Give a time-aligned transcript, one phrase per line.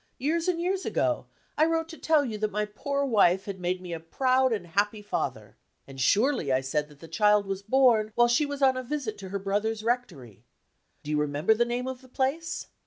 [0.17, 1.27] Years and years ago,
[1.59, 4.65] I wrote to tell you that my poor wife had made me a proud and
[4.65, 5.57] happy father.
[5.85, 9.15] And surely I said that the child was born while she was on a visit
[9.19, 10.43] to her brother's rectory.
[11.03, 12.65] Do you remember the name of the place?